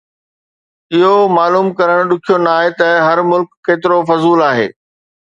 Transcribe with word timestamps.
اهو 0.99 1.11
معلوم 1.35 1.67
ڪرڻ 1.81 1.99
ڏکيو 2.11 2.37
ناهي 2.45 2.71
ته 2.79 2.87
هر 3.07 3.21
ملڪ 3.33 3.51
ڪيترو 3.69 3.99
فضول 4.09 4.41
آهي 4.47 4.65